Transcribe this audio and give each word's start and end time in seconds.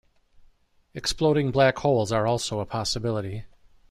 Exploding 0.95 1.51
black 1.51 1.77
holes 1.77 2.11
are 2.11 2.25
also 2.25 2.59
a 2.59 2.65
possibility. 2.65 3.45